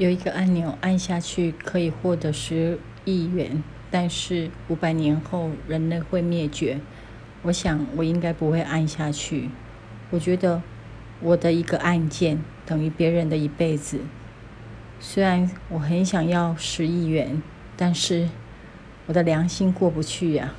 [0.00, 6.80] 有一个按钮按下去可以获得十亿元但是五百年后人类会灭绝
[7.42, 9.50] 我想我应该不会按下去。
[10.08, 10.62] 我觉得
[11.20, 14.00] 我的一个按键等于别人的一辈子。
[14.98, 17.42] 虽然我很想要十亿元
[17.76, 18.30] 但是
[19.04, 20.54] 我的良心过不去呀。